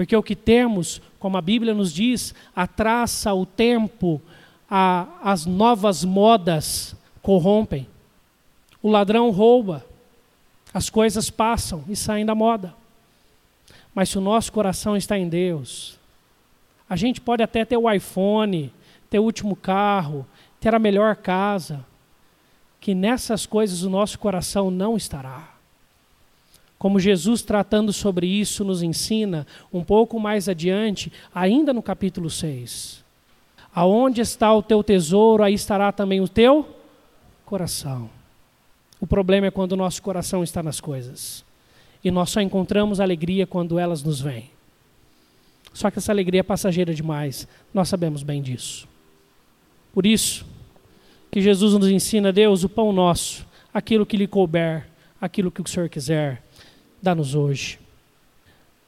[0.00, 4.18] Porque o que temos, como a Bíblia nos diz, atraça o tempo,
[4.66, 7.86] a, as novas modas corrompem.
[8.82, 9.84] O ladrão rouba,
[10.72, 12.74] as coisas passam e saem da moda.
[13.94, 15.98] Mas se o nosso coração está em Deus,
[16.88, 18.72] a gente pode até ter o iPhone,
[19.10, 20.26] ter o último carro,
[20.58, 21.84] ter a melhor casa,
[22.80, 25.59] que nessas coisas o nosso coração não estará.
[26.80, 33.04] Como Jesus tratando sobre isso nos ensina um pouco mais adiante, ainda no capítulo 6.
[33.74, 36.66] Aonde está o teu tesouro, aí estará também o teu
[37.44, 38.08] coração.
[38.98, 41.44] O problema é quando o nosso coração está nas coisas.
[42.02, 44.48] E nós só encontramos alegria quando elas nos vêm.
[45.74, 47.46] Só que essa alegria é passageira demais.
[47.74, 48.88] Nós sabemos bem disso.
[49.92, 50.46] Por isso
[51.30, 54.86] que Jesus nos ensina, Deus, o pão nosso, aquilo que lhe couber,
[55.20, 56.42] aquilo que o Senhor quiser
[57.02, 57.78] dá-nos hoje.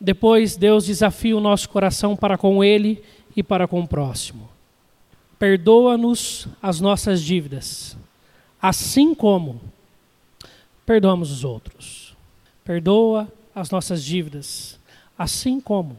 [0.00, 3.02] Depois, Deus desafia o nosso coração para com Ele
[3.36, 4.48] e para com o próximo.
[5.38, 7.96] Perdoa-nos as nossas dívidas,
[8.60, 9.60] assim como
[10.84, 12.16] perdoamos os outros.
[12.64, 14.78] Perdoa as nossas dívidas,
[15.18, 15.98] assim como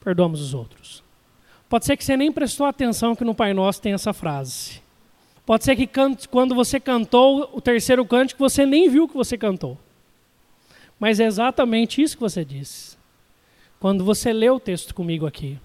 [0.00, 1.02] perdoamos os outros.
[1.68, 4.80] Pode ser que você nem prestou atenção que no Pai Nosso tem essa frase.
[5.44, 5.88] Pode ser que
[6.30, 9.78] quando você cantou o terceiro cântico, você nem viu que você cantou.
[10.98, 12.96] Mas é exatamente isso que você disse.
[13.78, 15.58] Quando você lê o texto comigo aqui.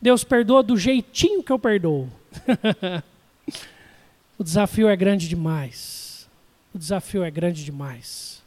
[0.00, 2.08] Deus perdoa do jeitinho que eu perdoo.
[4.38, 6.28] o desafio é grande demais.
[6.74, 8.42] O desafio é grande demais.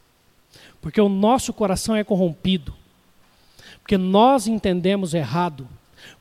[0.80, 2.74] Porque o nosso coração é corrompido.
[3.80, 5.68] Porque nós entendemos errado.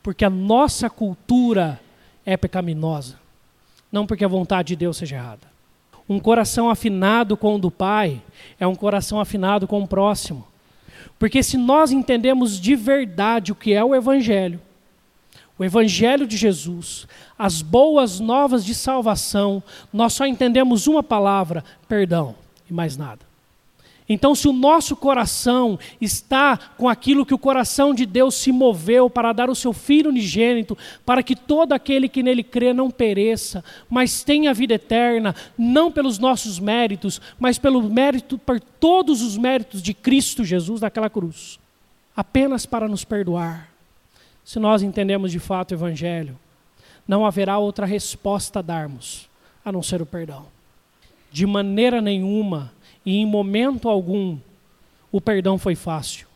[0.01, 1.79] Porque a nossa cultura
[2.25, 3.19] é pecaminosa.
[3.91, 5.50] Não porque a vontade de Deus seja errada.
[6.11, 8.21] Um coração afinado com o do Pai
[8.59, 10.45] é um coração afinado com o próximo.
[11.17, 14.59] Porque se nós entendemos de verdade o que é o Evangelho,
[15.57, 17.07] o Evangelho de Jesus,
[17.39, 22.35] as boas novas de salvação, nós só entendemos uma palavra: perdão,
[22.69, 23.30] e mais nada.
[24.13, 29.09] Então, se o nosso coração está com aquilo que o coração de Deus se moveu
[29.09, 33.63] para dar o seu Filho unigênito, para que todo aquele que nele crê não pereça,
[33.89, 39.81] mas tenha vida eterna, não pelos nossos méritos, mas pelo mérito, por todos os méritos
[39.81, 41.57] de Cristo Jesus naquela cruz,
[42.13, 43.69] apenas para nos perdoar.
[44.43, 46.37] Se nós entendemos de fato o Evangelho,
[47.07, 49.29] não haverá outra resposta a darmos
[49.63, 50.47] a não ser o perdão.
[51.31, 52.73] De maneira nenhuma
[53.05, 54.37] e em momento algum
[55.11, 56.27] o perdão foi fácil.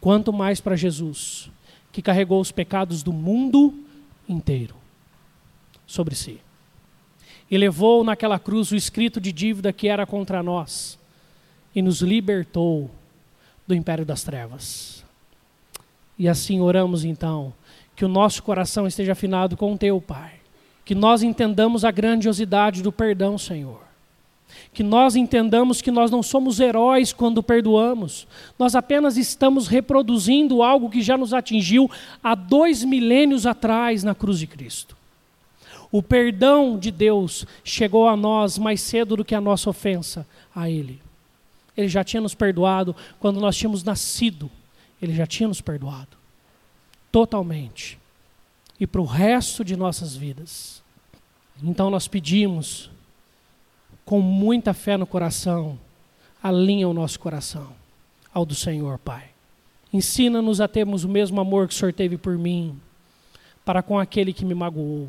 [0.00, 1.50] Quanto mais para Jesus,
[1.92, 3.74] que carregou os pecados do mundo
[4.28, 4.74] inteiro
[5.86, 6.40] sobre si.
[7.50, 10.98] E levou naquela cruz o escrito de dívida que era contra nós
[11.74, 12.90] e nos libertou
[13.66, 15.04] do império das trevas.
[16.18, 17.52] E assim oramos então,
[17.94, 20.32] que o nosso coração esteja afinado com o teu, Pai.
[20.84, 23.93] Que nós entendamos a grandiosidade do perdão, Senhor
[24.72, 28.26] que nós entendamos que nós não somos heróis quando perdoamos,
[28.58, 31.90] nós apenas estamos reproduzindo algo que já nos atingiu
[32.22, 34.96] há dois milênios atrás na cruz de Cristo.
[35.92, 40.68] O perdão de Deus chegou a nós mais cedo do que a nossa ofensa a
[40.68, 41.00] Ele.
[41.76, 44.50] Ele já tinha nos perdoado quando nós tínhamos nascido,
[45.00, 46.16] Ele já tinha nos perdoado
[47.12, 47.96] totalmente
[48.78, 50.82] e para o resto de nossas vidas.
[51.62, 52.90] Então nós pedimos
[54.04, 55.78] com muita fé no coração,
[56.42, 57.72] alinha o nosso coração
[58.34, 59.24] ao do Senhor, Pai.
[59.92, 62.78] Ensina-nos a termos o mesmo amor que o Senhor teve por mim,
[63.64, 65.08] para com aquele que me magoou.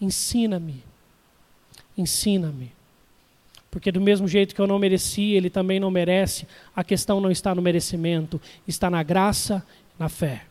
[0.00, 0.82] Ensina-me,
[1.96, 2.72] ensina-me.
[3.70, 6.46] Porque do mesmo jeito que eu não mereci, ele também não merece.
[6.74, 9.62] A questão não está no merecimento, está na graça,
[9.98, 10.46] na fé.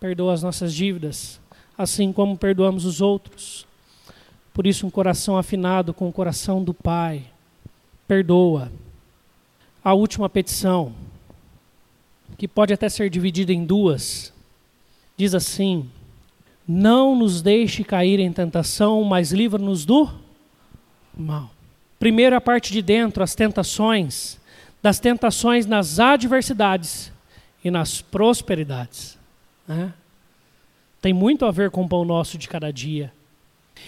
[0.00, 1.40] Perdoa as nossas dívidas,
[1.76, 3.67] assim como perdoamos os outros.
[4.58, 7.22] Por isso, um coração afinado com o coração do Pai
[8.08, 8.72] perdoa.
[9.84, 10.92] A última petição,
[12.36, 14.32] que pode até ser dividida em duas,
[15.16, 15.88] diz assim:
[16.66, 20.10] Não nos deixe cair em tentação, mas livra-nos do
[21.16, 21.52] mal.
[21.96, 24.40] Primeiro, a parte de dentro, as tentações,
[24.82, 27.12] das tentações nas adversidades
[27.62, 29.16] e nas prosperidades.
[29.68, 29.94] Né?
[31.00, 33.16] Tem muito a ver com o pão nosso de cada dia.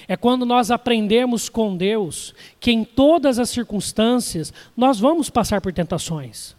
[0.09, 5.73] É quando nós aprendemos com Deus que em todas as circunstâncias nós vamos passar por
[5.73, 6.55] tentações.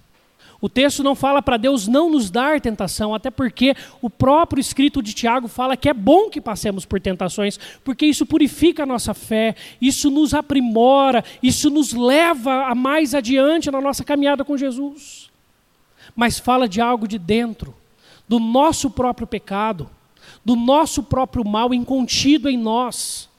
[0.62, 5.02] O texto não fala para Deus não nos dar tentação, até porque o próprio escrito
[5.02, 9.16] de Tiago fala que é bom que passemos por tentações, porque isso purifica a nossa
[9.16, 15.32] fé, isso nos aprimora, isso nos leva a mais adiante na nossa caminhada com Jesus.
[16.16, 17.74] Mas fala de algo de dentro,
[18.30, 19.90] do nosso próprio pecado,
[20.44, 23.30] do nosso próprio mal incontido em nós,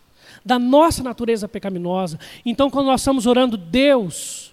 [0.45, 2.19] da nossa natureza pecaminosa.
[2.45, 4.53] Então, quando nós estamos orando, Deus,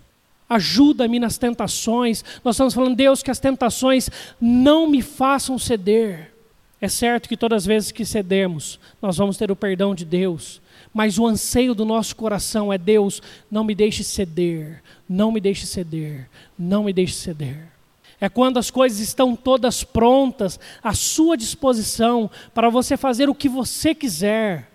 [0.50, 2.24] ajuda-me nas tentações.
[2.44, 4.10] Nós estamos falando, Deus, que as tentações
[4.42, 6.34] não me façam ceder.
[6.82, 10.62] É certo que todas as vezes que cedemos, nós vamos ter o perdão de Deus,
[10.94, 13.22] mas o anseio do nosso coração é: Deus,
[13.52, 17.79] não me deixe ceder, não me deixe ceder, não me deixe ceder.
[18.22, 23.48] É quando as coisas estão todas prontas, à sua disposição, para você fazer o que
[23.48, 24.70] você quiser,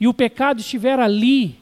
[0.00, 1.60] e o pecado estiver ali,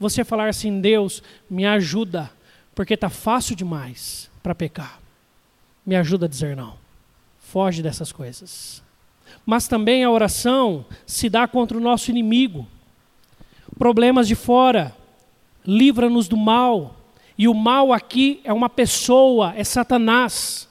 [0.00, 2.30] você falar assim: Deus, me ajuda,
[2.74, 5.00] porque está fácil demais para pecar.
[5.86, 6.76] Me ajuda a dizer não.
[7.38, 8.82] Foge dessas coisas.
[9.46, 12.66] Mas também a oração se dá contra o nosso inimigo.
[13.78, 14.94] Problemas de fora,
[15.64, 16.96] livra-nos do mal.
[17.38, 20.68] E o mal aqui é uma pessoa, é Satanás.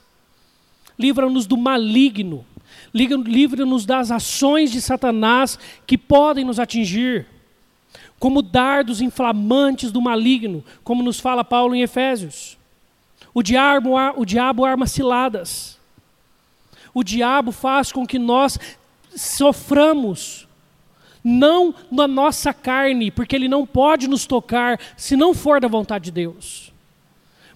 [0.99, 2.45] Livra-nos do maligno.
[2.93, 7.26] Livra-nos das ações de Satanás que podem nos atingir
[8.20, 12.57] como dardos inflamantes do maligno, como nos fala Paulo em Efésios.
[13.34, 15.78] O diabo, o diabo arma ciladas.
[16.93, 18.57] O diabo faz com que nós
[19.15, 20.46] soframos,
[21.24, 26.05] não na nossa carne, porque ele não pode nos tocar se não for da vontade
[26.05, 26.72] de Deus.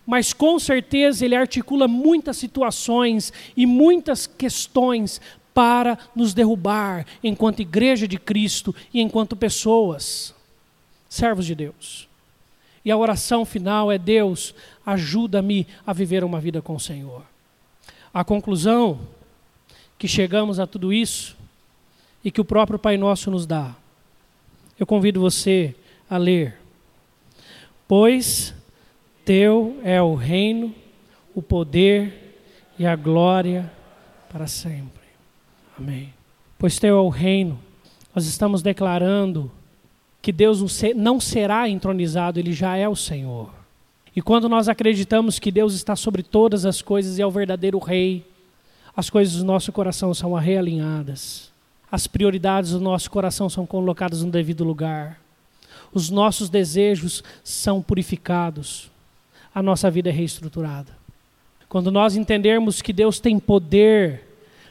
[0.05, 5.21] Mas com certeza ele articula muitas situações e muitas questões
[5.53, 10.33] para nos derrubar enquanto igreja de Cristo e enquanto pessoas
[11.09, 12.07] servos de Deus.
[12.83, 14.55] E a oração final é: Deus,
[14.85, 17.23] ajuda-me a viver uma vida com o Senhor.
[18.13, 18.99] A conclusão
[19.97, 21.37] que chegamos a tudo isso
[22.23, 23.75] e que o próprio Pai Nosso nos dá.
[24.79, 25.75] Eu convido você
[26.09, 26.57] a ler.
[27.87, 28.53] Pois
[29.25, 30.73] teu é o reino,
[31.35, 32.37] o poder
[32.77, 33.71] e a glória
[34.29, 35.03] para sempre.
[35.77, 36.13] Amém.
[36.57, 37.59] Pois teu é o reino.
[38.13, 39.51] Nós estamos declarando
[40.21, 40.61] que Deus
[40.95, 43.49] não será entronizado, ele já é o Senhor.
[44.15, 47.79] E quando nós acreditamos que Deus está sobre todas as coisas e é o verdadeiro
[47.79, 48.25] Rei,
[48.95, 51.50] as coisas do nosso coração são realinhadas,
[51.91, 55.19] as prioridades do nosso coração são colocadas no devido lugar,
[55.93, 58.89] os nossos desejos são purificados,
[59.53, 60.95] a nossa vida é reestruturada.
[61.67, 64.25] Quando nós entendermos que Deus tem poder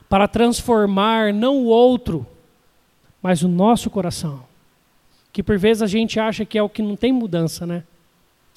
[0.08, 2.26] para transformar não o outro,
[3.22, 4.42] mas o nosso coração,
[5.30, 7.84] que por vezes a gente acha que é o que não tem mudança, né?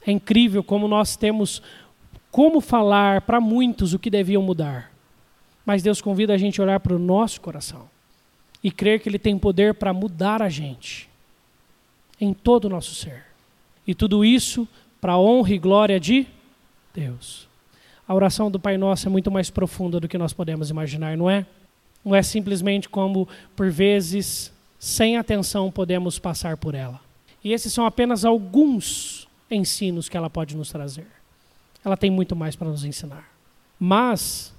[0.07, 1.61] É incrível como nós temos
[2.31, 4.91] como falar para muitos o que deviam mudar.
[5.65, 7.92] Mas Deus convida a gente a olhar para o nosso coração
[8.63, 11.09] e crer que Ele tem poder para mudar a gente
[12.19, 13.25] em todo o nosso ser.
[13.85, 14.67] E tudo isso
[15.01, 16.25] para a honra e glória de
[16.93, 17.47] Deus.
[18.07, 21.29] A oração do Pai Nosso é muito mais profunda do que nós podemos imaginar, não
[21.29, 21.45] é?
[22.03, 26.99] Não é simplesmente como, por vezes, sem atenção podemos passar por ela.
[27.43, 31.07] E esses são apenas alguns ensinos que ela pode nos trazer.
[31.83, 33.29] Ela tem muito mais para nos ensinar.
[33.79, 34.53] Mas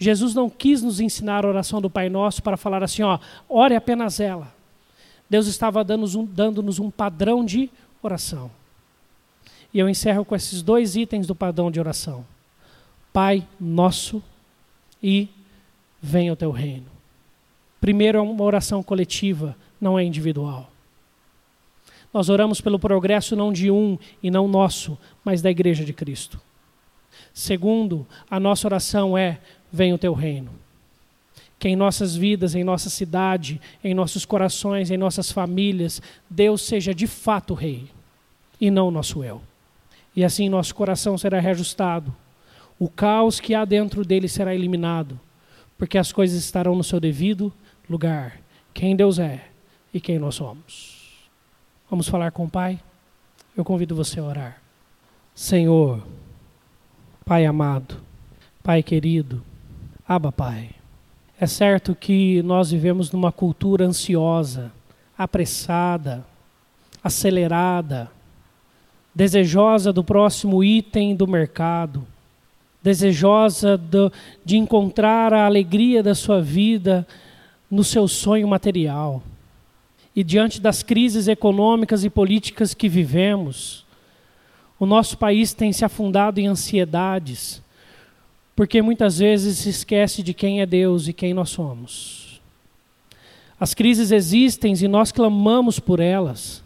[0.00, 3.76] Jesus não quis nos ensinar a oração do Pai Nosso para falar assim, ó, ore
[3.76, 4.52] apenas ela.
[5.28, 7.70] Deus estava dando-nos um, dando um padrão de
[8.02, 8.50] oração.
[9.72, 12.26] E eu encerro com esses dois itens do padrão de oração:
[13.12, 14.22] Pai Nosso
[15.02, 15.28] e
[16.00, 16.86] venha o teu reino.
[17.78, 20.70] Primeiro é uma oração coletiva, não é individual.
[22.12, 26.40] Nós oramos pelo progresso não de um e não nosso, mas da igreja de Cristo.
[27.32, 29.38] Segundo, a nossa oração é:
[29.72, 30.50] venha o teu reino.
[31.58, 36.94] Que em nossas vidas, em nossa cidade, em nossos corações, em nossas famílias, Deus seja
[36.94, 37.88] de fato rei
[38.60, 39.42] e não o nosso eu.
[40.14, 42.14] E assim nosso coração será reajustado.
[42.78, 45.20] O caos que há dentro dele será eliminado,
[45.76, 47.52] porque as coisas estarão no seu devido
[47.88, 48.40] lugar
[48.72, 49.44] quem Deus é
[49.92, 51.28] e quem nós somos.
[51.90, 52.80] Vamos falar com o Pai?
[53.56, 54.62] Eu convido você a orar.
[55.34, 56.02] Senhor,
[57.24, 58.00] Pai amado,
[58.62, 59.42] Pai querido,
[60.12, 60.70] Aba Pai.
[61.40, 64.72] É certo que nós vivemos numa cultura ansiosa,
[65.16, 66.26] apressada,
[67.00, 68.10] acelerada,
[69.14, 72.04] desejosa do próximo item do mercado,
[72.82, 74.12] desejosa do,
[74.44, 77.06] de encontrar a alegria da sua vida
[77.70, 79.22] no seu sonho material.
[80.16, 83.86] E diante das crises econômicas e políticas que vivemos,
[84.76, 87.62] o nosso país tem se afundado em ansiedades,
[88.54, 92.40] porque muitas vezes se esquece de quem é Deus e quem nós somos.
[93.58, 96.62] As crises existem e nós clamamos por elas.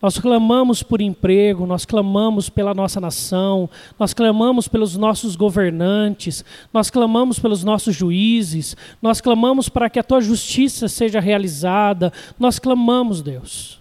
[0.00, 6.90] Nós clamamos por emprego, nós clamamos pela nossa nação, nós clamamos pelos nossos governantes, nós
[6.90, 13.22] clamamos pelos nossos juízes, nós clamamos para que a tua justiça seja realizada, nós clamamos,
[13.22, 13.80] Deus.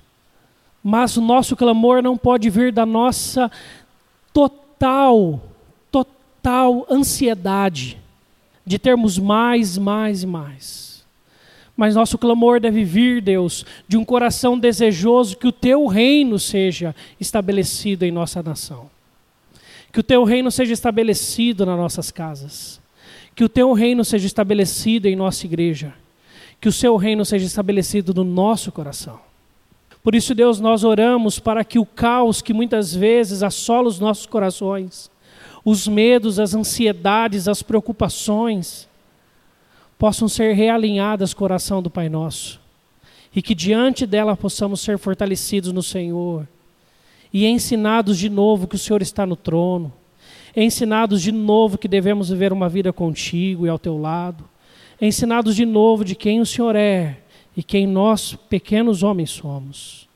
[0.81, 3.51] Mas o nosso clamor não pode vir da nossa
[4.31, 5.41] total,
[6.45, 7.97] total ansiedade
[8.63, 10.85] de termos mais, mais e mais
[11.77, 16.95] mas nosso clamor deve vir, Deus, de um coração desejoso que o teu reino seja
[17.19, 18.89] estabelecido em nossa nação.
[19.91, 22.79] Que o teu reino seja estabelecido nas nossas casas.
[23.35, 25.93] Que o teu reino seja estabelecido em nossa igreja.
[26.61, 29.19] Que o seu reino seja estabelecido no nosso coração.
[30.01, 34.25] Por isso, Deus, nós oramos para que o caos que muitas vezes assola os nossos
[34.25, 35.11] corações,
[35.65, 38.87] os medos, as ansiedades, as preocupações,
[39.97, 42.61] possam ser realinhadas coração do Pai Nosso.
[43.35, 46.47] E que diante dela possamos ser fortalecidos no Senhor.
[47.33, 49.91] E ensinados de novo que o Senhor está no trono.
[50.55, 54.45] Ensinados de novo que devemos viver uma vida contigo e ao teu lado.
[55.01, 57.17] Ensinados de novo de quem o Senhor é
[57.57, 60.07] e quem nós, pequenos homens, somos.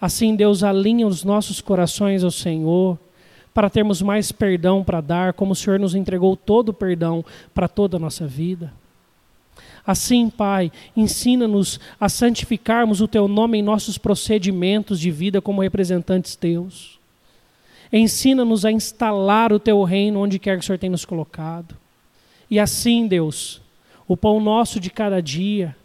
[0.00, 2.98] Assim, Deus alinha os nossos corações ao Senhor,
[3.54, 7.24] para termos mais perdão para dar, como o Senhor nos entregou todo o perdão
[7.54, 8.72] para toda a nossa vida.
[9.86, 16.34] Assim, Pai, ensina-nos a santificarmos o Teu nome em nossos procedimentos de vida como representantes
[16.34, 16.98] Teus.
[17.92, 21.76] Ensina-nos a instalar o Teu reino onde quer que o Senhor tenha nos colocado.
[22.50, 23.60] E assim, Deus,
[24.08, 25.76] o pão nosso de cada dia.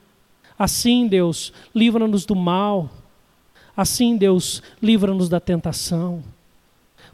[0.58, 2.90] Assim, Deus, livra-nos do mal.
[3.78, 6.24] Assim, Deus, livra-nos da tentação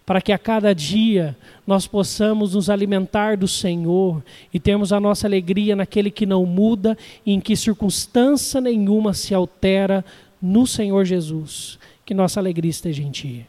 [0.05, 1.35] para que a cada dia
[1.65, 6.95] nós possamos nos alimentar do Senhor e termos a nossa alegria naquele que não muda
[7.25, 10.05] e em que circunstância nenhuma se altera
[10.39, 11.79] no Senhor Jesus.
[12.05, 13.47] Que nossa alegria esteja em Ti.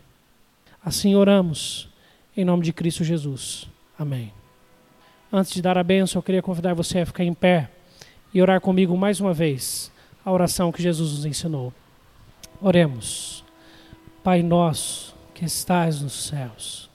[0.83, 1.89] Assim oramos,
[2.35, 3.69] em nome de Cristo Jesus.
[3.99, 4.33] Amém.
[5.31, 7.69] Antes de dar a bênção, eu queria convidar você a ficar em pé
[8.33, 9.93] e orar comigo mais uma vez
[10.25, 11.73] a oração que Jesus nos ensinou.
[12.63, 13.45] Oremos.
[14.23, 16.89] Pai nosso que estás nos céus.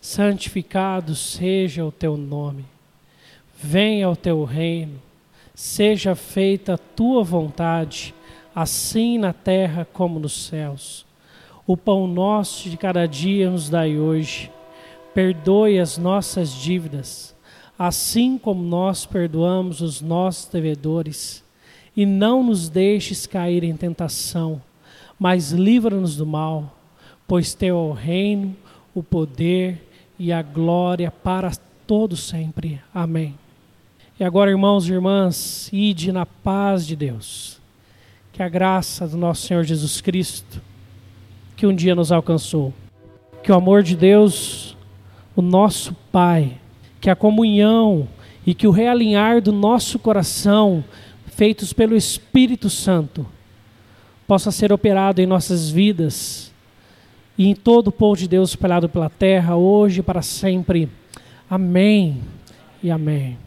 [0.00, 2.64] Santificado seja o teu nome.
[3.60, 5.02] Venha o teu reino.
[5.52, 8.14] Seja feita a tua vontade,
[8.54, 11.04] assim na terra como nos céus.
[11.66, 14.48] O pão nosso de cada dia nos dai hoje.
[15.12, 17.34] Perdoe as nossas dívidas,
[17.76, 21.42] assim como nós perdoamos os nossos devedores.
[21.96, 24.62] E não nos deixes cair em tentação,
[25.18, 26.78] mas livra-nos do mal
[27.32, 28.54] pois teu é o reino,
[28.94, 29.82] o poder
[30.18, 31.50] e a glória para
[31.86, 32.78] todo sempre.
[32.94, 33.38] Amém.
[34.20, 37.58] E agora, irmãos e irmãs, ide na paz de Deus.
[38.34, 40.60] Que a graça do nosso Senhor Jesus Cristo,
[41.56, 42.70] que um dia nos alcançou,
[43.42, 44.76] que o amor de Deus,
[45.34, 46.58] o nosso Pai,
[47.00, 48.06] que a comunhão
[48.46, 50.84] e que o realinhar do nosso coração,
[51.28, 53.26] feitos pelo Espírito Santo,
[54.26, 56.51] possa ser operado em nossas vidas
[57.36, 60.88] e em todo o povo de Deus espalhado pela terra, hoje e para sempre.
[61.48, 62.20] Amém
[62.82, 63.38] e amém.